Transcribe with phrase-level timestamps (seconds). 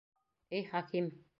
[0.55, 1.05] —Эй хаким!